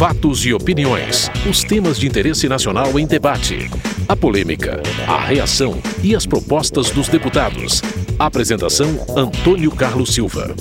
[0.00, 1.30] Fatos e opiniões.
[1.46, 3.68] Os temas de interesse nacional em debate.
[4.08, 7.82] A polêmica, a reação e as propostas dos deputados.
[8.18, 10.54] Apresentação: Antônio Carlos Silva.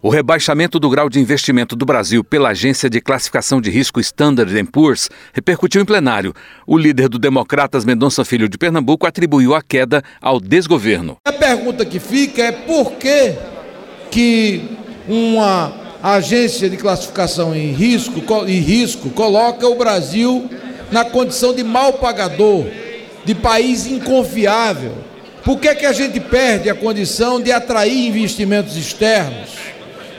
[0.00, 4.64] O rebaixamento do grau de investimento do Brasil pela agência de classificação de risco Standard
[4.66, 6.32] Poor's repercutiu em plenário.
[6.64, 11.16] O líder do Democratas, Mendonça Filho de Pernambuco, atribuiu a queda ao desgoverno.
[11.26, 13.34] A pergunta que fica é por que,
[14.12, 14.78] que
[15.08, 20.48] uma agência de classificação em risco, em risco coloca o Brasil
[20.90, 22.66] na condição de mal pagador,
[23.24, 24.94] de país inconfiável.
[25.44, 29.70] Por que, que a gente perde a condição de atrair investimentos externos?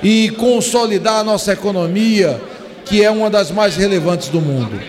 [0.03, 2.41] e consolidar a nossa economia,
[2.85, 4.79] que é uma das mais relevantes do mundo.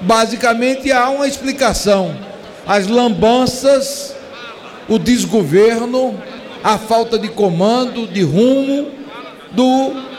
[0.00, 2.14] Basicamente há uma explicação:
[2.66, 4.14] as lambanças,
[4.88, 6.20] o desgoverno,
[6.62, 8.90] a falta de comando, de rumo
[9.52, 10.11] do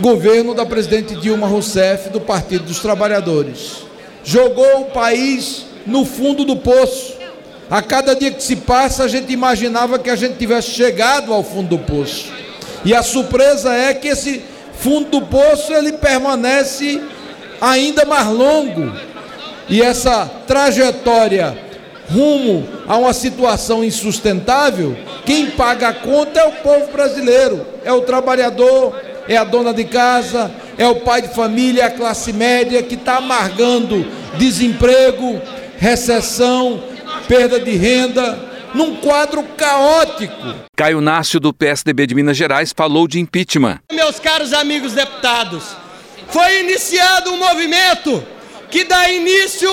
[0.00, 3.84] governo da presidente Dilma Rousseff do Partido dos Trabalhadores.
[4.24, 7.18] Jogou o país no fundo do poço
[7.70, 11.42] a cada dia que se passa, a gente imaginava que a gente tivesse chegado ao
[11.42, 12.32] fundo do poço.
[12.82, 17.02] E a surpresa é que esse fundo do poço ele permanece
[17.60, 18.90] ainda mais longo.
[19.68, 21.67] E essa trajetória
[22.10, 28.00] rumo a uma situação insustentável, quem paga a conta é o povo brasileiro, é o
[28.00, 28.94] trabalhador,
[29.28, 32.94] é a dona de casa, é o pai de família, é a classe média que
[32.94, 34.06] está amargando
[34.38, 35.40] desemprego,
[35.76, 36.82] recessão,
[37.26, 40.54] perda de renda, num quadro caótico.
[40.76, 43.80] Caio Nácio, do PSDB de Minas Gerais, falou de impeachment.
[43.92, 45.76] Meus caros amigos deputados,
[46.28, 48.22] foi iniciado um movimento
[48.70, 49.70] que dá início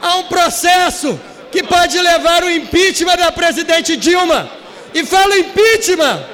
[0.00, 1.18] a um processo
[1.54, 4.50] que pode levar o impeachment da presidente Dilma.
[4.92, 6.24] E falo impeachment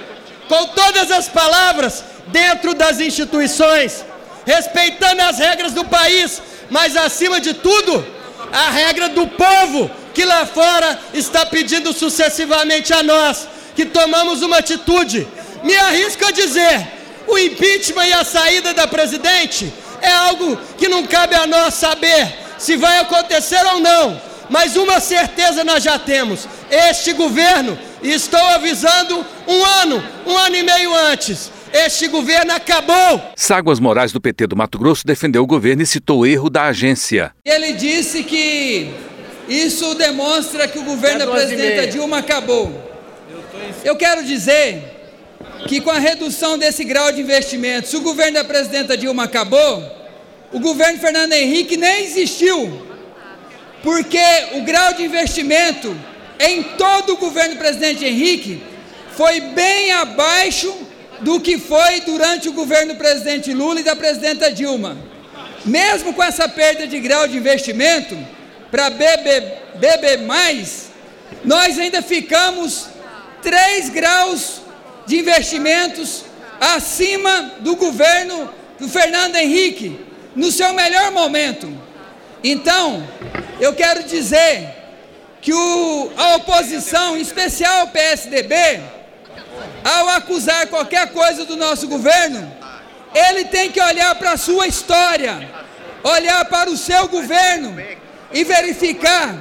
[0.49, 4.03] com todas as palavras dentro das instituições,
[4.47, 8.03] respeitando as regras do país, mas acima de tudo,
[8.51, 14.57] a regra do povo que lá fora está pedindo sucessivamente a nós, que tomamos uma
[14.57, 15.29] atitude.
[15.63, 16.89] Me arrisco a dizer:
[17.27, 19.71] o impeachment e a saída da presidente
[20.01, 22.27] é algo que não cabe a nós saber
[22.57, 24.30] se vai acontecer ou não.
[24.51, 30.57] Mas uma certeza nós já temos: este governo, e estou avisando um ano, um ano
[30.57, 33.23] e meio antes, este governo acabou.
[33.37, 36.65] Ságuas Moraes, do PT do Mato Grosso, defendeu o governo e citou o erro da
[36.65, 37.33] agência.
[37.45, 38.93] Ele disse que
[39.49, 42.91] isso demonstra que o governo da presidenta Dilma acabou.
[43.85, 44.83] Eu quero dizer
[45.69, 49.83] que com a redução desse grau de investimento, se o governo da presidenta Dilma acabou,
[50.53, 52.90] o governo Fernando Henrique nem existiu.
[53.83, 55.97] Porque o grau de investimento
[56.39, 58.63] em todo o governo do presidente Henrique
[59.17, 60.75] foi bem abaixo
[61.21, 64.97] do que foi durante o governo do presidente Lula e da presidenta Dilma.
[65.65, 68.17] Mesmo com essa perda de grau de investimento,
[68.71, 69.41] para BB,
[69.75, 70.19] BB,
[71.45, 72.87] nós ainda ficamos
[73.43, 74.63] 3 graus
[75.07, 76.25] de investimentos
[76.61, 78.49] acima do governo
[78.79, 79.99] do Fernando Henrique,
[80.35, 81.71] no seu melhor momento.
[82.43, 83.07] Então,
[83.61, 84.69] eu quero dizer
[85.41, 88.81] que o, a oposição, em especial o PSDB,
[89.85, 92.51] ao acusar qualquer coisa do nosso governo,
[93.15, 95.49] ele tem que olhar para a sua história,
[96.03, 97.77] olhar para o seu governo
[98.33, 99.35] e verificar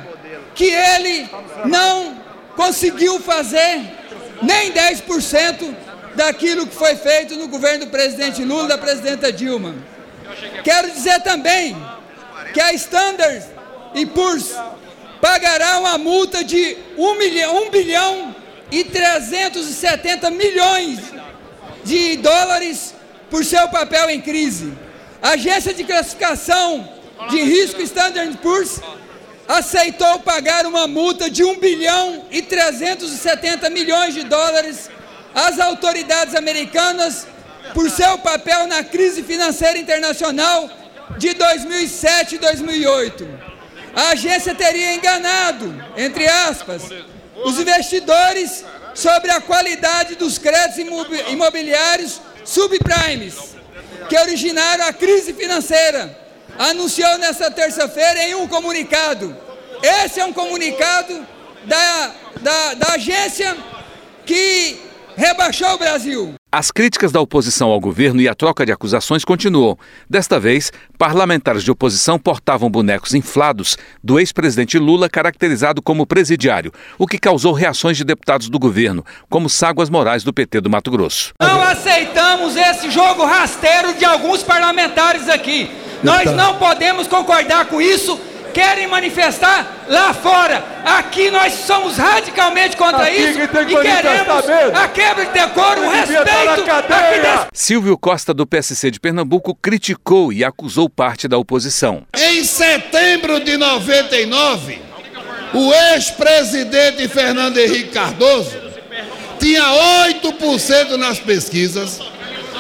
[0.56, 1.30] que ele
[1.66, 2.18] não
[2.56, 3.82] conseguiu fazer
[4.42, 5.76] nem 10%
[6.16, 9.76] daquilo que foi feito no governo do presidente Lula da presidenta Dilma.
[10.64, 11.78] Quero dizer também
[12.54, 13.59] que a Standard
[13.94, 14.54] e Poor's
[15.22, 18.36] pagará uma multa de 1, milhão, 1 bilhão
[18.72, 21.00] e 370 milhões
[21.84, 22.94] de dólares
[23.30, 24.74] por seu papel em crise.
[25.22, 26.88] A agência de classificação
[27.30, 28.80] de risco Standard Poor's
[29.48, 34.90] aceitou pagar uma multa de 1 bilhão e 370 milhões de dólares
[35.34, 37.28] às autoridades americanas
[37.74, 40.70] por seu papel na crise financeira internacional
[41.18, 43.49] de 2007 e 2008.
[43.96, 46.84] A agência teria enganado, entre aspas,
[47.44, 48.64] os investidores
[48.94, 50.78] sobre a qualidade dos créditos
[51.30, 53.36] imobiliários subprimes
[54.08, 56.18] que originaram a crise financeira
[56.58, 59.36] anunciou nesta terça-feira em um comunicado.
[59.82, 61.26] Esse é um comunicado
[61.66, 62.12] da,
[62.42, 63.56] da, da agência
[64.26, 64.82] que
[65.16, 66.39] rebaixou o Brasil.
[66.52, 69.78] As críticas da oposição ao governo e a troca de acusações continuam.
[70.10, 77.06] Desta vez, parlamentares de oposição portavam bonecos inflados do ex-presidente Lula, caracterizado como presidiário, o
[77.06, 81.34] que causou reações de deputados do governo, como Ságuas Moraes do PT do Mato Grosso.
[81.40, 85.70] Não aceitamos esse jogo rasteiro de alguns parlamentares aqui.
[86.02, 88.20] Nós não podemos concordar com isso
[88.54, 90.64] querem manifestar lá fora.
[90.86, 94.78] Aqui nós somos radicalmente contra aqui isso que e queremos mesmo.
[94.78, 96.64] a quebra de decoro, o respeito.
[96.64, 97.48] Desse...
[97.54, 102.04] Silvio Costa, do PSC de Pernambuco, criticou e acusou parte da oposição.
[102.16, 104.82] Em setembro de 99,
[105.54, 108.58] o ex-presidente Fernando Henrique Cardoso
[109.40, 109.64] tinha
[110.12, 112.00] 8% nas pesquisas.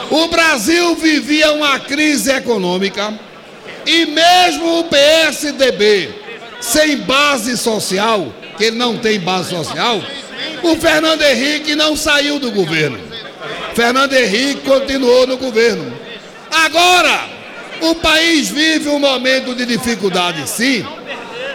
[0.09, 3.13] O Brasil vivia uma crise econômica
[3.85, 6.09] e mesmo o PSDB,
[6.59, 10.01] sem base social, que ele não tem base social,
[10.61, 12.99] o Fernando Henrique não saiu do governo.
[13.73, 15.93] Fernando Henrique continuou no governo.
[16.51, 17.29] Agora,
[17.81, 20.85] o país vive um momento de dificuldade, sim,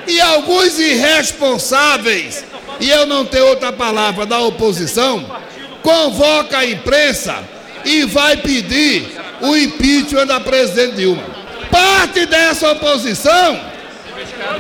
[0.07, 2.45] e alguns irresponsáveis,
[2.81, 5.25] e eu não tenho outra palavra da oposição,
[5.83, 7.45] convoca a imprensa
[7.85, 9.07] e vai pedir
[9.43, 11.34] o impeachment da presidente Dilma
[11.71, 13.61] parte dessa oposição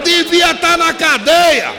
[0.04, 1.72] devia estar na cadeia.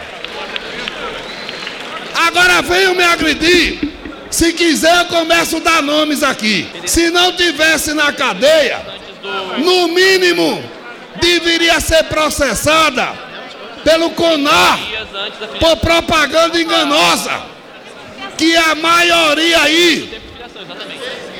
[2.16, 3.94] Agora venham me agredir.
[4.31, 6.68] Se quiser, eu começo a dar nomes aqui.
[6.86, 8.81] Se não tivesse na cadeia,
[9.57, 10.63] no mínimo,
[11.22, 13.13] deveria ser processada
[13.83, 14.80] pelo CONAR
[15.60, 17.42] por propaganda enganosa.
[18.38, 20.22] Que a maioria aí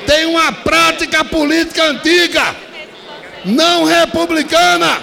[0.06, 2.54] tem uma prática política antiga
[3.46, 5.00] não republicana,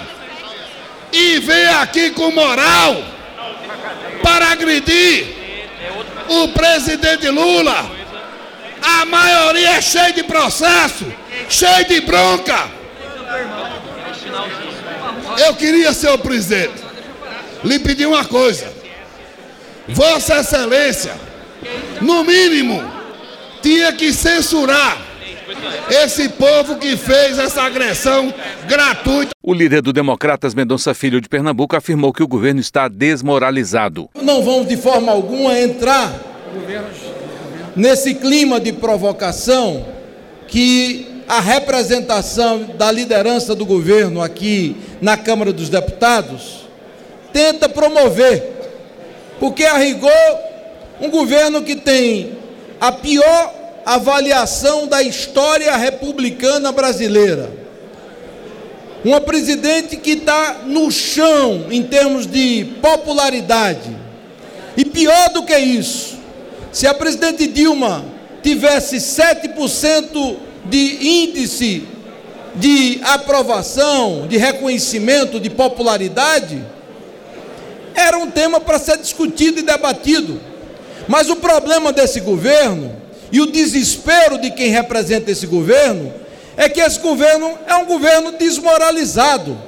[1.10, 3.02] e vem aqui com moral
[4.22, 5.34] para agredir
[6.28, 7.90] o presidente Lula.
[8.82, 11.06] A maioria é cheia de processo,
[11.48, 12.68] cheia de bronca.
[15.38, 16.84] Eu queria, senhor presidente,
[17.64, 18.70] lhe pedir uma coisa.
[19.88, 21.14] Vossa Excelência,
[22.00, 22.92] no mínimo,
[23.62, 24.98] tinha que censurar
[25.90, 28.32] esse povo que fez essa agressão
[28.66, 29.32] gratuita.
[29.42, 34.08] O líder do Democratas Mendonça Filho de Pernambuco afirmou que o governo está desmoralizado.
[34.22, 36.12] Não vamos de forma alguma entrar
[37.76, 39.84] nesse clima de provocação
[40.48, 46.66] que a representação da liderança do governo aqui na Câmara dos Deputados
[47.32, 48.52] tenta promover.
[49.40, 50.10] Porque a rigor,
[51.00, 52.32] um governo que tem
[52.80, 57.50] a pior avaliação da história republicana brasileira.
[59.04, 63.94] Uma presidente que está no chão em termos de popularidade.
[64.76, 66.18] E pior do que isso,
[66.72, 68.04] se a presidente Dilma
[68.42, 71.86] tivesse 7% de índice
[72.54, 76.64] de aprovação, de reconhecimento, de popularidade,
[77.94, 80.40] era um tema para ser discutido e debatido.
[81.06, 83.03] Mas o problema desse governo
[83.34, 86.14] e o desespero de quem representa esse governo
[86.56, 89.60] é que esse governo é um governo desmoralizado,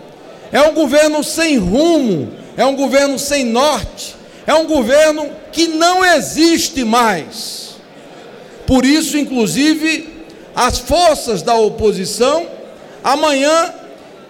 [0.52, 4.14] é um governo sem rumo, é um governo sem norte,
[4.46, 7.70] é um governo que não existe mais.
[8.68, 10.14] Por isso, inclusive,
[10.54, 12.46] as forças da oposição
[13.02, 13.74] amanhã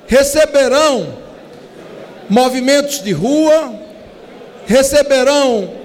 [0.07, 1.15] receberão
[2.27, 3.79] movimentos de rua,
[4.65, 5.76] receberão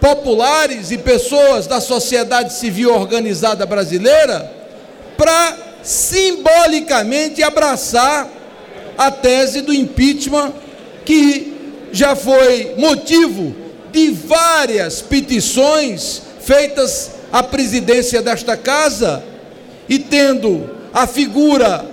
[0.00, 4.52] populares e pessoas da sociedade civil organizada brasileira
[5.16, 8.28] para simbolicamente abraçar
[8.96, 10.52] a tese do impeachment
[11.04, 11.56] que
[11.92, 13.54] já foi motivo
[13.90, 19.22] de várias petições feitas à presidência desta casa
[19.88, 21.84] e tendo a figura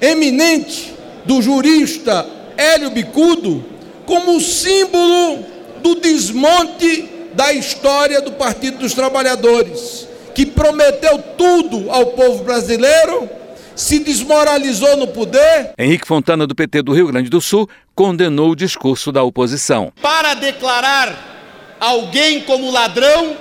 [0.00, 3.64] eminente do jurista Hélio Bicudo
[4.06, 5.44] como símbolo
[5.82, 13.28] do desmonte da história do Partido dos Trabalhadores, que prometeu tudo ao povo brasileiro,
[13.74, 15.72] se desmoralizou no poder.
[15.78, 19.92] Henrique Fontana, do PT do Rio Grande do Sul, condenou o discurso da oposição.
[20.02, 23.36] Para declarar alguém como ladrão,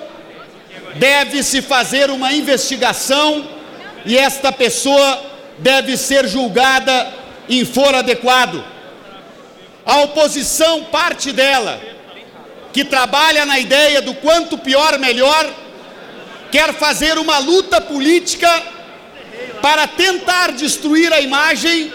[0.95, 3.47] deve-se fazer uma investigação
[4.05, 5.21] e esta pessoa
[5.59, 7.07] deve ser julgada
[7.49, 8.63] em foro adequado.
[9.85, 11.79] A oposição, parte dela,
[12.71, 15.53] que trabalha na ideia do quanto pior melhor,
[16.51, 18.63] quer fazer uma luta política
[19.61, 21.93] para tentar destruir a imagem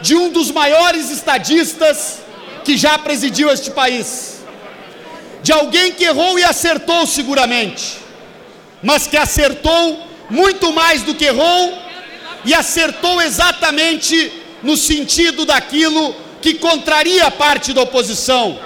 [0.00, 2.22] de um dos maiores estadistas
[2.64, 4.42] que já presidiu este país.
[5.42, 7.98] De alguém que errou e acertou seguramente,
[8.82, 11.78] mas que acertou muito mais do que errou
[12.44, 18.58] e acertou exatamente no sentido daquilo que contraria parte da oposição.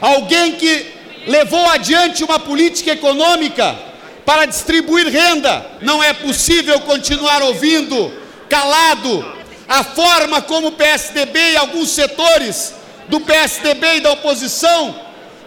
[0.00, 0.86] Alguém que
[1.26, 3.76] levou adiante uma política econômica
[4.24, 5.66] para distribuir renda.
[5.80, 8.12] Não é possível continuar ouvindo,
[8.48, 9.24] calado,
[9.68, 12.74] a forma como o PSDB e alguns setores
[13.08, 14.94] do PSDB e da oposição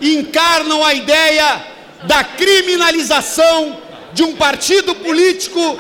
[0.02, 1.64] encarnam a ideia
[2.04, 3.78] da criminalização
[4.14, 5.80] de um partido político,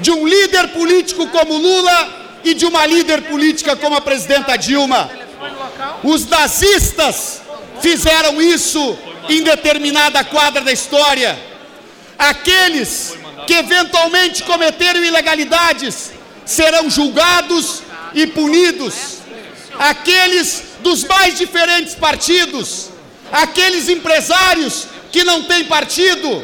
[0.00, 5.08] de um líder político como Lula e de uma líder política como a presidenta Dilma.
[6.02, 7.43] Os nazistas
[7.84, 8.98] fizeram isso
[9.28, 11.38] em determinada quadra da história.
[12.18, 13.14] Aqueles
[13.46, 16.12] que eventualmente cometeram ilegalidades
[16.46, 17.82] serão julgados
[18.14, 18.94] e punidos.
[19.78, 22.88] Aqueles dos mais diferentes partidos,
[23.30, 26.42] aqueles empresários que não têm partido,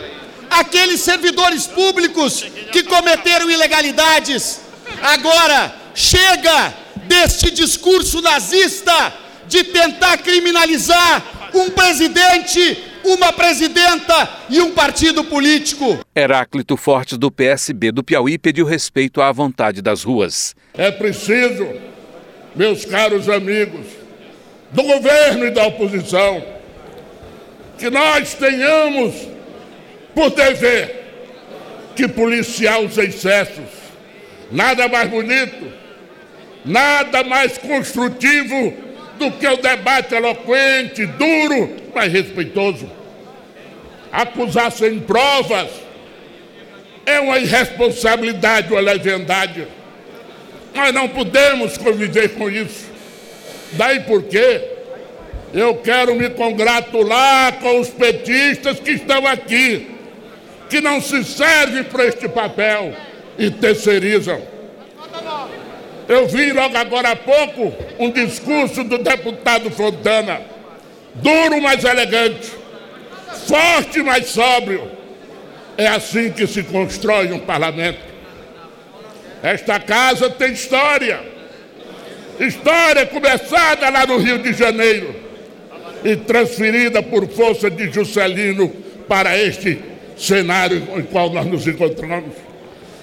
[0.50, 4.60] aqueles servidores públicos que cometeram ilegalidades.
[5.00, 6.74] Agora, chega
[7.08, 9.14] deste discurso nazista
[9.50, 15.98] de tentar criminalizar um presidente, uma presidenta e um partido político.
[16.14, 20.54] Heráclito Fortes, do PSB do Piauí, pediu respeito à vontade das ruas.
[20.72, 21.68] É preciso,
[22.54, 23.86] meus caros amigos,
[24.70, 26.42] do governo e da oposição,
[27.76, 29.14] que nós tenhamos
[30.14, 31.00] por dever
[31.96, 33.80] que policiar os excessos.
[34.52, 35.72] Nada mais bonito,
[36.64, 38.89] nada mais construtivo
[39.20, 42.90] do que o debate eloquente, duro, mas respeitoso.
[44.10, 45.68] Acusar sem provas
[47.04, 49.68] é uma irresponsabilidade, uma leviandade.
[50.74, 52.88] Nós não podemos conviver com isso.
[53.72, 54.62] Daí porque
[55.52, 59.86] eu quero me congratular com os petistas que estão aqui,
[60.70, 62.94] que não se servem para este papel
[63.38, 64.40] e terceirizam.
[66.10, 70.40] Eu vi logo agora há pouco um discurso do deputado Fontana,
[71.14, 72.50] duro, mas elegante,
[73.46, 74.90] forte, mas sóbrio.
[75.78, 78.00] É assim que se constrói um parlamento.
[79.40, 81.20] Esta casa tem história.
[82.40, 85.14] História começada lá no Rio de Janeiro
[86.02, 88.68] e transferida por força de Juscelino
[89.06, 89.78] para este
[90.16, 92.34] cenário em qual nós nos encontramos.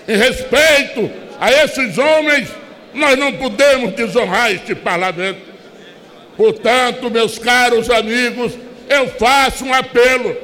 [0.06, 1.10] Em respeito
[1.40, 5.42] a esses homens nós não podemos desonrar este parlamento.
[6.36, 8.54] Portanto, meus caros amigos,
[8.90, 10.36] eu faço um apelo.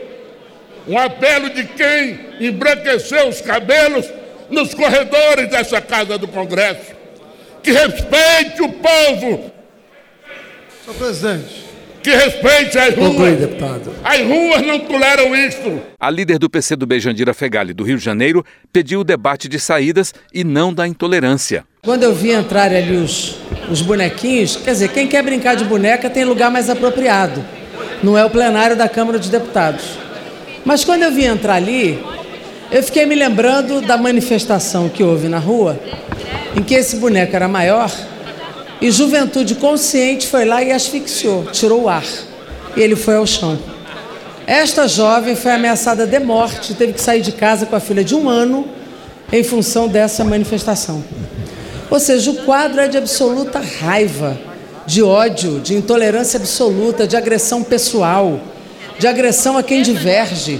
[0.87, 4.09] Um apelo de quem embranqueceu os cabelos
[4.49, 6.93] nos corredores dessa Casa do Congresso.
[7.61, 9.51] Que respeite o povo.
[10.83, 11.62] Senhor presidente.
[12.03, 13.07] Que respeite as ruas.
[13.07, 13.93] Conclui, deputado.
[14.03, 15.79] As ruas não toleram isso.
[15.97, 20.13] A líder do PCdoB, Jandira Fegali, do Rio de Janeiro, pediu o debate de saídas
[20.33, 21.63] e não da intolerância.
[21.81, 23.37] Quando eu vi entrar ali os,
[23.71, 27.43] os bonequinhos, quer dizer, quem quer brincar de boneca tem lugar mais apropriado.
[28.03, 29.97] Não é o plenário da Câmara dos Deputados.
[30.65, 32.03] Mas quando eu vi entrar ali,
[32.69, 35.79] eu fiquei me lembrando da manifestação que houve na rua,
[36.53, 37.89] em que esse boneco era maior
[38.83, 42.03] e juventude consciente foi lá e asfixiou, tirou o ar.
[42.75, 43.57] E ele foi ao chão.
[44.45, 48.13] Esta jovem foi ameaçada de morte, teve que sair de casa com a filha de
[48.13, 48.67] um ano
[49.31, 51.01] em função dessa manifestação.
[51.89, 54.37] Ou seja, o quadro é de absoluta raiva,
[54.85, 58.37] de ódio, de intolerância absoluta, de agressão pessoal,
[58.99, 60.59] de agressão a quem diverge.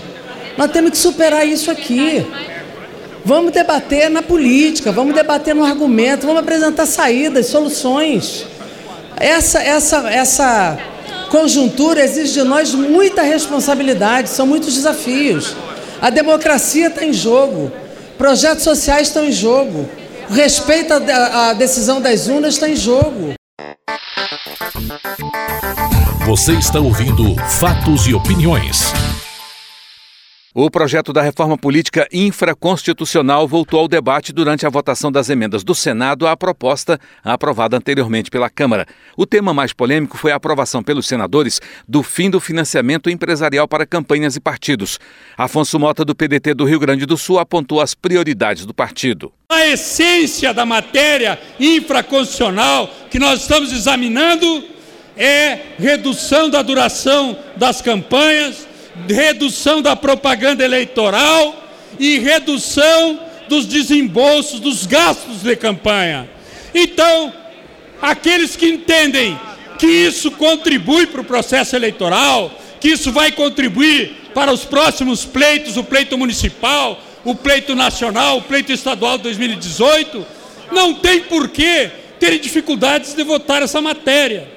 [0.58, 2.26] Nós temos que superar isso aqui.
[3.26, 8.46] Vamos debater na política, vamos debater no argumento, vamos apresentar saídas, soluções.
[9.16, 10.78] Essa, essa, essa
[11.30, 15.56] conjuntura exige de nós muita responsabilidade, são muitos desafios.
[16.02, 17.72] A democracia está em jogo,
[18.18, 19.90] projetos sociais estão em jogo,
[20.30, 23.34] o respeito à decisão das urnas está em jogo.
[26.26, 28.92] Você está ouvindo Fatos e Opiniões.
[30.56, 35.74] O projeto da reforma política infraconstitucional voltou ao debate durante a votação das emendas do
[35.74, 38.86] Senado à proposta aprovada anteriormente pela Câmara.
[39.18, 43.84] O tema mais polêmico foi a aprovação pelos senadores do fim do financiamento empresarial para
[43.84, 45.00] campanhas e partidos.
[45.36, 49.34] Afonso Mota, do PDT do Rio Grande do Sul, apontou as prioridades do partido.
[49.50, 54.66] A essência da matéria infraconstitucional que nós estamos examinando
[55.18, 58.72] é redução da duração das campanhas
[59.10, 61.56] redução da propaganda eleitoral
[62.00, 66.30] e redução dos desembolsos, dos gastos de campanha.
[66.74, 67.34] Então,
[68.02, 69.40] aqueles que entendem
[69.78, 75.78] que isso contribui para o processo eleitoral, que isso vai contribuir para os próximos pleitos,
[75.78, 80.26] o pleito municipal, o pleito nacional, o pleito estadual de 2018,
[80.72, 84.48] não tem porquê terem dificuldades de votar essa matéria.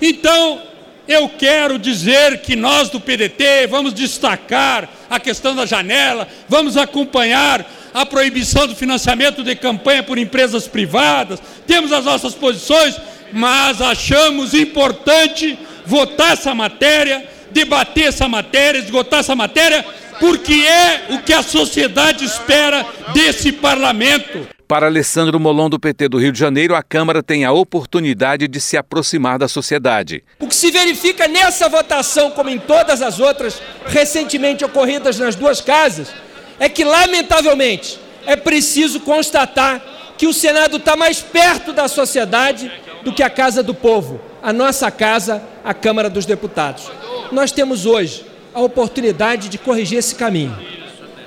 [0.00, 0.62] Então,
[1.08, 7.64] eu quero dizer que nós do PDT vamos destacar a questão da janela, vamos acompanhar
[7.94, 13.00] a proibição do financiamento de campanha por empresas privadas, temos as nossas posições,
[13.32, 19.84] mas achamos importante votar essa matéria, debater essa matéria, esgotar essa matéria,
[20.20, 22.84] porque é o que a sociedade espera
[23.14, 24.57] desse parlamento.
[24.68, 28.60] Para Alessandro Molon, do PT do Rio de Janeiro, a Câmara tem a oportunidade de
[28.60, 30.22] se aproximar da sociedade.
[30.38, 35.62] O que se verifica nessa votação, como em todas as outras recentemente ocorridas nas duas
[35.62, 36.12] casas,
[36.60, 39.82] é que, lamentavelmente, é preciso constatar
[40.18, 42.70] que o Senado está mais perto da sociedade
[43.02, 46.90] do que a Casa do Povo, a nossa casa, a Câmara dos Deputados.
[47.32, 48.22] Nós temos hoje
[48.52, 50.54] a oportunidade de corrigir esse caminho.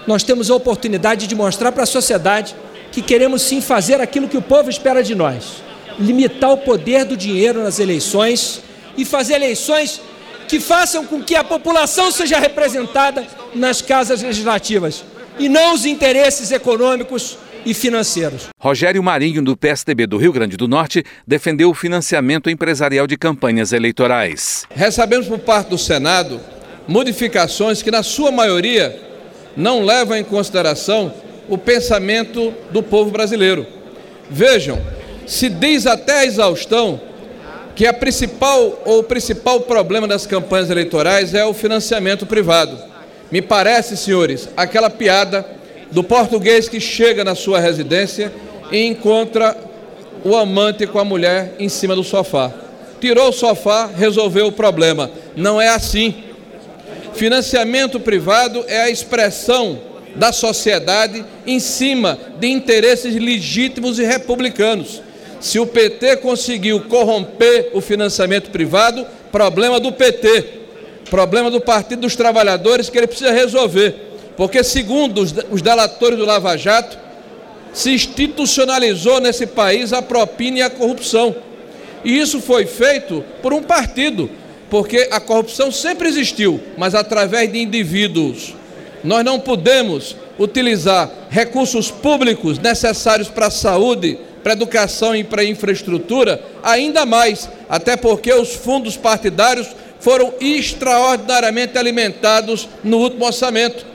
[0.05, 2.55] Nós temos a oportunidade de mostrar para a sociedade
[2.91, 5.63] que queremos sim fazer aquilo que o povo espera de nós:
[5.99, 8.61] limitar o poder do dinheiro nas eleições
[8.97, 10.01] e fazer eleições
[10.47, 15.03] que façam com que a população seja representada nas casas legislativas
[15.39, 18.49] e não os interesses econômicos e financeiros.
[18.59, 23.71] Rogério Marinho, do PSDB do Rio Grande do Norte, defendeu o financiamento empresarial de campanhas
[23.71, 24.65] eleitorais.
[24.71, 26.39] Recebemos por parte do Senado
[26.87, 28.99] modificações que, na sua maioria,
[29.55, 31.13] não levam em consideração
[31.51, 33.67] o pensamento do povo brasileiro.
[34.29, 34.79] Vejam,
[35.27, 37.01] se diz até a exaustão
[37.75, 42.79] que a principal ou o principal problema das campanhas eleitorais é o financiamento privado.
[43.29, 45.45] Me parece, senhores, aquela piada
[45.91, 48.31] do português que chega na sua residência
[48.71, 49.57] e encontra
[50.23, 52.49] o amante com a mulher em cima do sofá.
[53.01, 55.11] Tirou o sofá, resolveu o problema.
[55.35, 56.23] Não é assim.
[57.13, 65.01] Financiamento privado é a expressão da sociedade em cima de interesses legítimos e republicanos.
[65.39, 70.45] Se o PT conseguiu corromper o financiamento privado, problema do PT,
[71.09, 73.95] problema do Partido dos Trabalhadores que ele precisa resolver,
[74.37, 76.97] porque, segundo os delatores do Lava Jato,
[77.73, 81.35] se institucionalizou nesse país a propina e a corrupção.
[82.03, 84.29] E isso foi feito por um partido,
[84.69, 88.55] porque a corrupção sempre existiu, mas através de indivíduos
[89.03, 95.41] nós não podemos utilizar recursos públicos necessários para a saúde, para a educação e para
[95.41, 99.67] a infraestrutura, ainda mais, até porque os fundos partidários
[99.99, 103.85] foram extraordinariamente alimentados no último orçamento,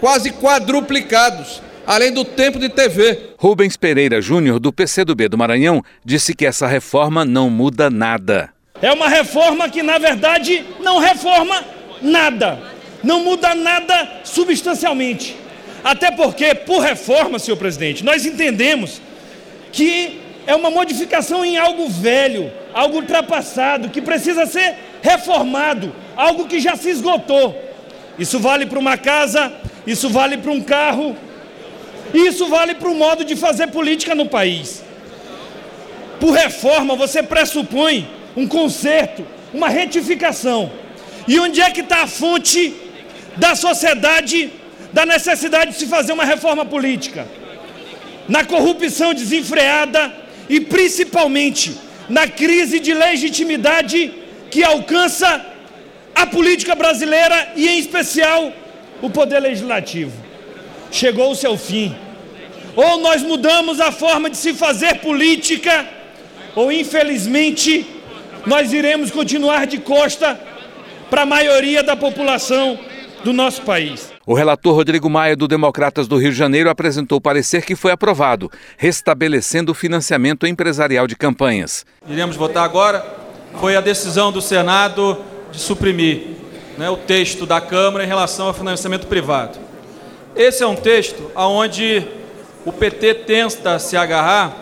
[0.00, 3.30] quase quadruplicados, além do tempo de TV.
[3.36, 8.50] Rubens Pereira Júnior, do PCdoB do Maranhão, disse que essa reforma não muda nada.
[8.80, 11.64] É uma reforma que, na verdade, não reforma
[12.02, 12.75] nada
[13.06, 15.36] não muda nada substancialmente.
[15.84, 19.00] Até porque, por reforma, senhor presidente, nós entendemos
[19.70, 26.58] que é uma modificação em algo velho, algo ultrapassado, que precisa ser reformado, algo que
[26.58, 27.56] já se esgotou.
[28.18, 29.52] Isso vale para uma casa,
[29.86, 31.16] isso vale para um carro,
[32.12, 34.82] isso vale para o modo de fazer política no país.
[36.18, 40.72] Por reforma, você pressupõe um conserto, uma retificação.
[41.28, 42.85] E onde é que está a fonte
[43.36, 44.50] da sociedade,
[44.92, 47.26] da necessidade de se fazer uma reforma política,
[48.28, 50.12] na corrupção desenfreada
[50.48, 51.76] e principalmente
[52.08, 54.12] na crise de legitimidade
[54.50, 55.44] que alcança
[56.14, 58.52] a política brasileira e, em especial,
[59.02, 60.12] o poder legislativo.
[60.90, 61.94] Chegou o seu fim.
[62.74, 65.86] Ou nós mudamos a forma de se fazer política,
[66.54, 67.86] ou infelizmente
[68.46, 70.38] nós iremos continuar de costa
[71.10, 72.78] para a maioria da população
[73.26, 74.12] do nosso país.
[74.24, 77.90] O relator Rodrigo Maia, do Democratas do Rio de Janeiro, apresentou o parecer que foi
[77.90, 81.84] aprovado, restabelecendo o financiamento empresarial de campanhas.
[82.08, 83.04] Iremos votar agora.
[83.60, 85.18] Foi a decisão do Senado
[85.50, 86.36] de suprimir
[86.78, 89.58] né, o texto da Câmara em relação ao financiamento privado.
[90.36, 92.06] Esse é um texto onde
[92.64, 94.54] o PT tenta se agarrar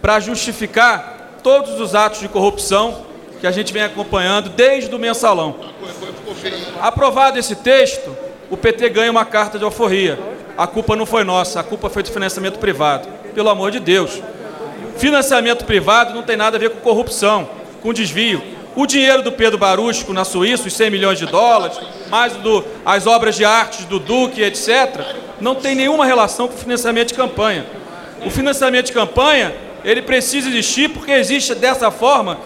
[0.00, 3.06] para justificar todos os atos de corrupção
[3.40, 5.56] que a gente vem acompanhando desde o mensalão.
[6.80, 8.16] Aprovado esse texto,
[8.50, 10.18] o PT ganha uma carta de alforria.
[10.56, 13.08] A culpa não foi nossa, a culpa foi do financiamento privado.
[13.34, 14.22] Pelo amor de Deus.
[14.96, 17.48] Financiamento privado não tem nada a ver com corrupção,
[17.82, 18.42] com desvio.
[18.76, 23.06] O dinheiro do Pedro Barusco na Suíça, os 100 milhões de dólares, mais do, as
[23.06, 25.00] obras de arte do Duque, etc.,
[25.40, 27.66] não tem nenhuma relação com o financiamento de campanha.
[28.24, 32.38] O financiamento de campanha, ele precisa existir porque existe dessa forma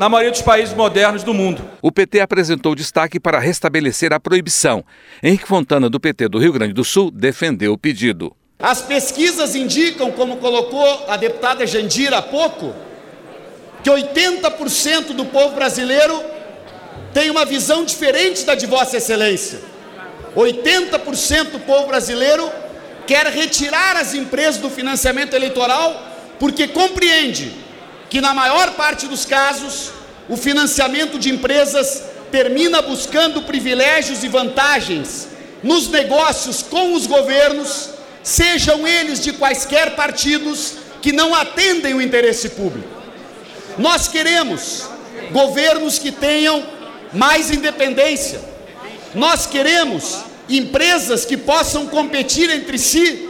[0.00, 1.62] na maioria dos países modernos do mundo.
[1.82, 4.82] O PT apresentou destaque para restabelecer a proibição.
[5.22, 8.34] Henrique Fontana, do PT do Rio Grande do Sul, defendeu o pedido.
[8.58, 12.74] As pesquisas indicam, como colocou a deputada Jandira há pouco,
[13.84, 16.18] que 80% do povo brasileiro
[17.12, 19.60] tem uma visão diferente da de Vossa Excelência.
[20.34, 22.50] 80% do povo brasileiro
[23.06, 26.06] quer retirar as empresas do financiamento eleitoral
[26.38, 27.52] porque compreende
[28.10, 29.92] que, na maior parte dos casos,
[30.28, 35.28] o financiamento de empresas termina buscando privilégios e vantagens
[35.62, 37.90] nos negócios com os governos,
[38.22, 42.88] sejam eles de quaisquer partidos que não atendem o interesse público.
[43.78, 44.88] Nós queremos
[45.30, 46.64] governos que tenham
[47.12, 48.40] mais independência.
[49.14, 50.18] Nós queremos
[50.48, 53.29] empresas que possam competir entre si,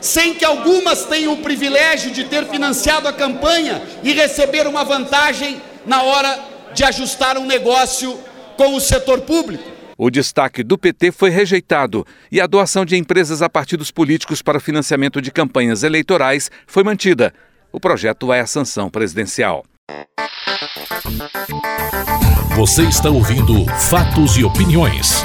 [0.00, 5.60] sem que algumas tenham o privilégio de ter financiado a campanha e receber uma vantagem
[5.86, 6.38] na hora
[6.74, 8.18] de ajustar um negócio
[8.56, 9.64] com o setor público.
[9.96, 14.58] O destaque do PT foi rejeitado e a doação de empresas a partidos políticos para
[14.58, 17.34] o financiamento de campanhas eleitorais foi mantida.
[17.72, 19.64] O projeto vai à sanção presidencial.
[22.54, 25.22] Você está ouvindo Fatos e Opiniões.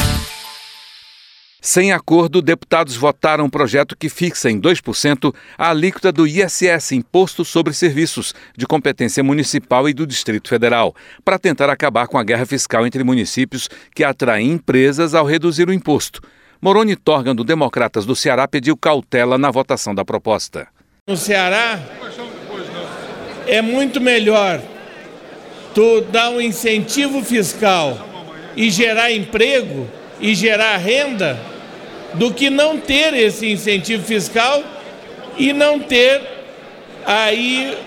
[1.66, 7.46] Sem acordo, deputados votaram um projeto que fixa em 2% a alíquota do ISS, Imposto
[7.46, 12.46] sobre Serviços, de competência municipal e do Distrito Federal, para tentar acabar com a guerra
[12.46, 16.20] fiscal entre municípios que atraem empresas ao reduzir o imposto.
[16.62, 20.68] Moroni Torgan, do Democratas do Ceará, pediu cautela na votação da proposta.
[21.08, 21.80] No Ceará,
[23.48, 24.62] é muito melhor
[25.74, 28.06] tu dar um incentivo fiscal
[28.54, 29.88] e gerar emprego
[30.20, 31.53] e gerar renda
[32.16, 34.64] do que não ter esse incentivo fiscal
[35.38, 36.22] e não ter
[37.06, 37.78] aí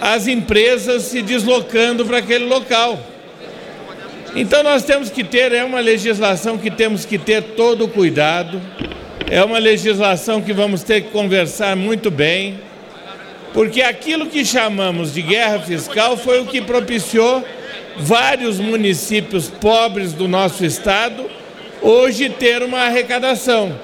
[0.00, 2.98] as empresas se deslocando para aquele local.
[4.36, 8.60] Então nós temos que ter, é uma legislação que temos que ter todo o cuidado,
[9.30, 12.58] é uma legislação que vamos ter que conversar muito bem,
[13.52, 17.44] porque aquilo que chamamos de guerra fiscal foi o que propiciou
[17.96, 21.30] vários municípios pobres do nosso estado
[21.84, 23.78] hoje ter uma arrecadação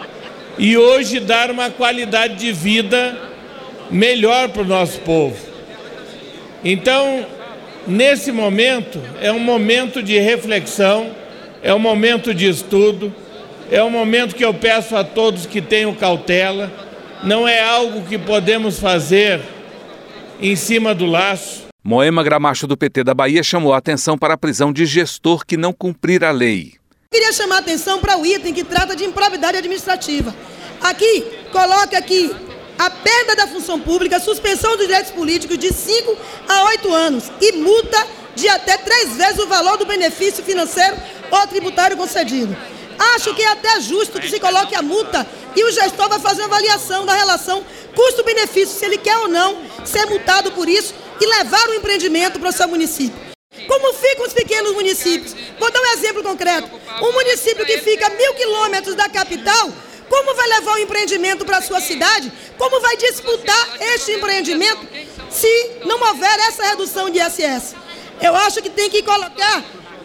[0.59, 3.17] e hoje dar uma qualidade de vida
[3.91, 5.37] melhor para o nosso povo.
[6.65, 7.27] Então,
[7.87, 11.11] nesse momento, é um momento de reflexão,
[11.63, 13.15] é um momento de estudo,
[13.71, 16.73] é um momento que eu peço a todos que tenham cautela,
[17.23, 19.41] não é algo que podemos fazer
[20.41, 21.69] em cima do laço.
[21.85, 25.57] Moema Gramacho, do PT da Bahia, chamou a atenção para a prisão de gestor que
[25.57, 26.80] não cumprir a lei.
[27.13, 30.33] Queria chamar a atenção para o item que trata de improbidade administrativa.
[30.81, 32.31] Aqui, coloca aqui
[32.79, 36.17] a perda da função pública, suspensão dos direitos políticos de 5
[36.49, 40.97] a 8 anos e multa de até três vezes o valor do benefício financeiro
[41.33, 42.57] ou tributário concedido.
[43.17, 46.43] Acho que é até justo que se coloque a multa e o gestor vai fazer
[46.43, 51.27] uma avaliação da relação custo-benefício, se ele quer ou não ser multado por isso e
[51.27, 53.30] levar o empreendimento para o seu município.
[53.67, 55.35] Como ficam os pequenos municípios?
[55.59, 56.71] Vou dar um exemplo concreto.
[57.03, 59.73] Um município que fica a mil quilômetros da capital,
[60.09, 62.33] como vai levar o empreendimento para a sua cidade?
[62.57, 64.87] Como vai disputar este empreendimento
[65.31, 67.75] se não houver essa redução de ISS?
[68.21, 69.65] Eu acho que tem que colocar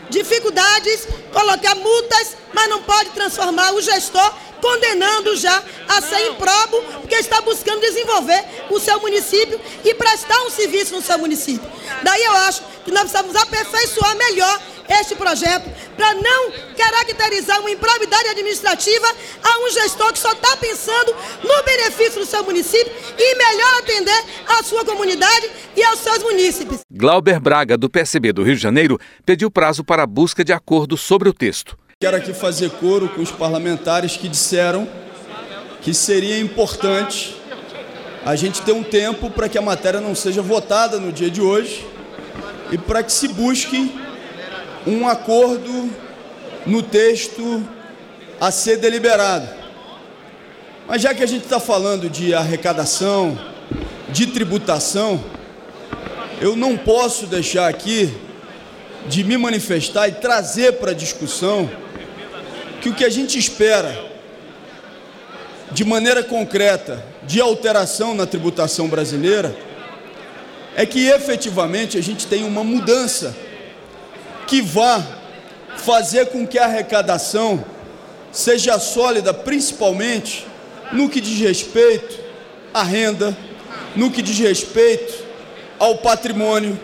[0.09, 4.33] dificuldades, colocar multas, mas não pode transformar o gestor
[4.65, 10.49] condenando já a ser improbo, porque está buscando desenvolver o seu município e prestar um
[10.49, 11.69] serviço no seu município.
[12.01, 18.29] Daí eu acho que nós precisamos aperfeiçoar melhor este projeto para não caracterizar uma improbidade
[18.29, 19.07] administrativa
[19.43, 24.23] a um gestor que só está pensando no benefício do seu município e melhor atender
[24.47, 26.79] a sua comunidade e aos seus munícipes.
[26.91, 30.97] Glauber Braga, do PSB do Rio de Janeiro, pediu prazo para a busca de acordo
[30.97, 31.77] sobre o texto.
[32.01, 34.85] Quero aqui fazer coro com os parlamentares que disseram
[35.81, 37.37] que seria importante
[38.25, 41.39] a gente ter um tempo para que a matéria não seja votada no dia de
[41.39, 41.87] hoje
[42.69, 43.95] e para que se busque
[44.85, 45.89] um acordo
[46.65, 47.65] no texto
[48.41, 49.47] a ser deliberado.
[50.85, 53.39] Mas já que a gente está falando de arrecadação,
[54.09, 55.23] de tributação,
[56.41, 58.13] eu não posso deixar aqui
[59.07, 61.84] de me manifestar e trazer para a discussão
[62.85, 63.99] que o que a gente espera
[65.71, 69.57] de maneira concreta de alteração na tributação brasileira
[70.75, 73.35] é que efetivamente a gente tenha uma mudança
[74.45, 75.03] que vá
[75.77, 77.65] fazer com que a arrecadação
[78.31, 80.45] seja sólida, principalmente
[80.93, 82.19] no que diz respeito
[82.71, 83.35] à renda,
[83.95, 85.25] no que diz respeito
[85.79, 86.79] ao patrimônio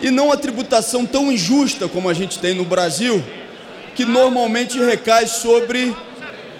[0.00, 3.24] e não a tributação tão injusta como a gente tem no Brasil,
[3.94, 5.94] que normalmente recai sobre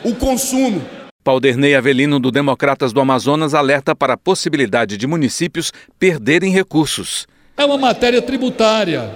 [0.04, 0.82] o consumo.
[1.22, 7.26] Pauderney Avelino, do Democratas do Amazonas, alerta para a possibilidade de municípios perderem recursos.
[7.56, 9.10] É uma matéria tributária,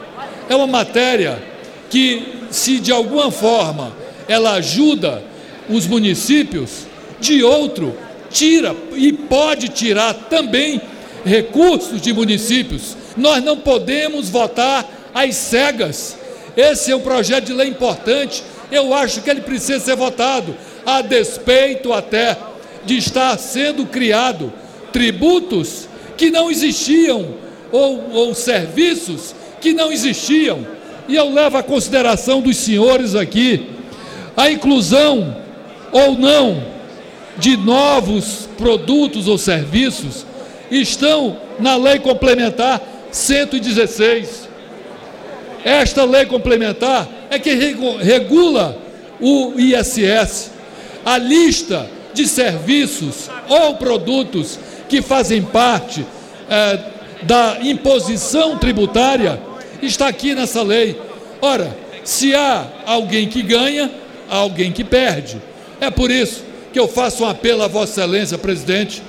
[0.49, 1.43] é uma matéria
[1.91, 3.93] que, se de alguma forma
[4.27, 5.23] ela ajuda
[5.69, 6.87] os municípios,
[7.21, 7.95] de outro,
[8.31, 10.81] tira e pode tirar também
[11.25, 12.97] recursos de municípios.
[13.17, 16.17] Nós não podemos votar às cegas.
[16.59, 18.43] Esse é um projeto de lei importante.
[18.69, 22.37] Eu acho que ele precisa ser votado, a despeito até
[22.85, 24.53] de estar sendo criado
[24.93, 27.35] tributos que não existiam
[27.71, 30.67] ou, ou serviços que não existiam.
[31.07, 33.79] E eu levo a consideração dos senhores aqui
[34.39, 35.37] a inclusão
[35.91, 36.63] ou não
[37.39, 40.25] de novos produtos ou serviços
[40.71, 44.48] estão na Lei Complementar 116.
[45.65, 48.77] Esta lei complementar é que regula
[49.21, 50.51] o ISS.
[51.05, 56.05] A lista de serviços ou produtos que fazem parte
[56.49, 56.79] é,
[57.23, 59.41] da imposição tributária
[59.83, 61.01] está aqui nessa lei.
[61.41, 63.91] Ora, se há alguém que ganha,
[64.29, 65.41] há alguém que perde.
[65.81, 66.43] É por isso
[66.73, 69.03] que eu faço um apelo a Vossa Excelência, presidente,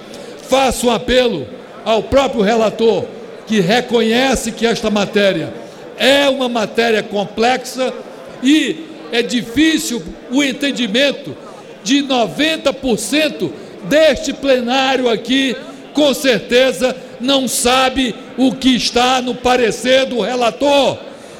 [0.47, 1.47] faço um apelo
[1.85, 3.05] ao próprio relator,
[3.47, 5.53] que reconhece que esta matéria
[5.99, 7.93] é uma matéria complexa
[8.41, 11.35] e é difícil o entendimento
[11.83, 13.51] de 90%
[13.83, 15.55] deste plenário aqui,
[15.93, 20.97] com certeza não sabe o que está no parecer do relator.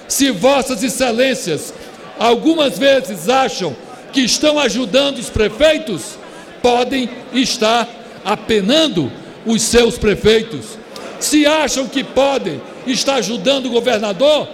[0.08, 1.74] Se Vossas Excelências
[2.18, 3.76] algumas vezes acham
[4.12, 6.18] que estão ajudando os prefeitos,
[6.62, 7.88] podem estar
[8.26, 9.10] apenando
[9.46, 10.78] os seus prefeitos.
[11.20, 12.60] Se acham que podem
[12.92, 14.48] estar ajudando o governador,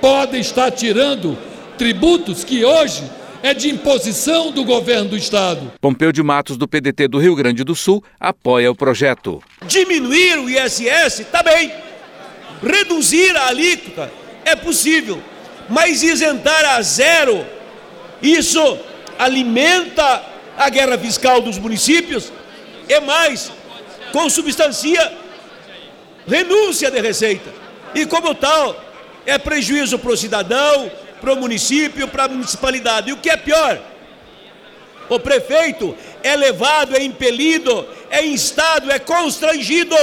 [0.00, 1.38] podem estar tirando
[1.78, 3.02] tributos que hoje
[3.42, 5.72] é de imposição do governo do estado.
[5.80, 9.42] Pompeu de Matos, do PDT do Rio Grande do Sul, apoia o projeto.
[9.66, 11.72] Diminuir o ISS está bem.
[12.62, 14.10] Reduzir a alíquota
[14.44, 15.20] é possível.
[15.68, 17.44] Mas isentar a zero,
[18.22, 18.78] isso
[19.18, 20.22] alimenta
[20.56, 22.32] a guerra fiscal dos municípios
[22.88, 23.50] e mais,
[24.12, 25.12] consubstancia
[26.26, 27.61] renúncia de receita.
[27.94, 28.76] E como tal,
[29.26, 33.10] é prejuízo para o cidadão, para o município, para a municipalidade.
[33.10, 33.78] E o que é pior?
[35.08, 39.96] O prefeito é levado, é impelido, é instado, é constrangido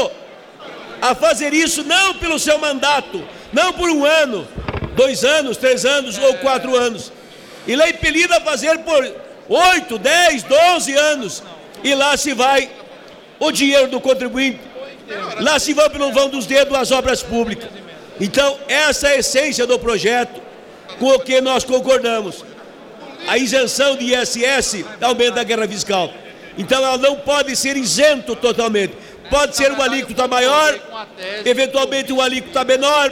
[1.01, 4.47] a fazer isso não pelo seu mandato, não por um ano,
[4.95, 7.11] dois anos, três anos ou quatro anos.
[7.67, 9.03] Ele é impelido a fazer por
[9.47, 11.43] oito, dez, doze anos.
[11.83, 12.69] E lá se vai
[13.39, 14.59] o dinheiro do contribuinte.
[15.39, 17.69] Lá se vão pelo vão dos dedos as obras públicas.
[18.19, 20.41] Então, essa é a essência do projeto
[20.99, 22.43] com o que nós concordamos.
[23.27, 26.11] A isenção de ISS aumenta a guerra fiscal.
[26.57, 28.93] Então, ela não pode ser isento totalmente.
[29.29, 30.77] Pode ser uma alíquota maior,
[31.45, 33.11] eventualmente uma alíquota menor,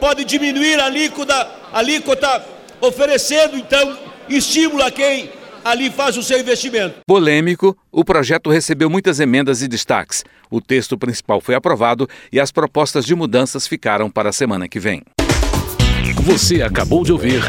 [0.00, 1.34] pode diminuir a alíquota,
[1.72, 2.44] a alíquota
[2.80, 3.98] oferecendo, então,
[4.28, 5.30] estímulo a quem
[5.64, 6.96] ali faz o seu investimento.
[7.06, 10.24] Polêmico, o projeto recebeu muitas emendas e destaques.
[10.50, 14.80] O texto principal foi aprovado e as propostas de mudanças ficaram para a semana que
[14.80, 15.02] vem.
[16.22, 17.40] Você acabou de ouvir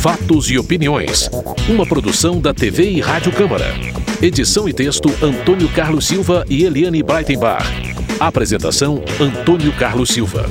[0.00, 1.28] Fatos e Opiniões,
[1.68, 3.74] uma produção da TV e Rádio Câmara.
[4.20, 7.66] Edição e texto Antônio Carlos Silva e Eliane Breitenbach.
[8.20, 10.46] Apresentação Antônio Carlos Silva.